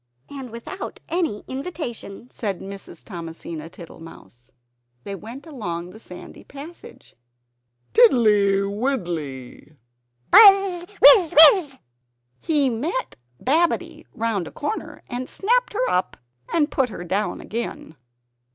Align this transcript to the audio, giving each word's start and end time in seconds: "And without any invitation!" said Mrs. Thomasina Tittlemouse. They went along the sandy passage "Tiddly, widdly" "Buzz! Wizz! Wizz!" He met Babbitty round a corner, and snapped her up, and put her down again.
"And 0.31 0.49
without 0.49 0.99
any 1.09 1.43
invitation!" 1.47 2.27
said 2.31 2.59
Mrs. 2.59 3.03
Thomasina 3.03 3.69
Tittlemouse. 3.69 4.51
They 5.03 5.13
went 5.13 5.45
along 5.45 5.91
the 5.91 5.99
sandy 5.99 6.43
passage 6.43 7.13
"Tiddly, 7.93 8.61
widdly" 8.63 9.75
"Buzz! 10.31 10.87
Wizz! 10.99 11.35
Wizz!" 11.35 11.77
He 12.39 12.67
met 12.71 13.15
Babbitty 13.39 14.07
round 14.15 14.47
a 14.47 14.51
corner, 14.51 15.03
and 15.07 15.29
snapped 15.29 15.73
her 15.73 15.87
up, 15.87 16.17
and 16.51 16.71
put 16.71 16.89
her 16.89 17.03
down 17.03 17.39
again. 17.39 17.95